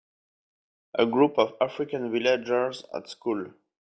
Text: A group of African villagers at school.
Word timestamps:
A 0.95 1.05
group 1.05 1.37
of 1.37 1.53
African 1.61 2.11
villagers 2.11 2.83
at 2.91 3.07
school. 3.07 3.53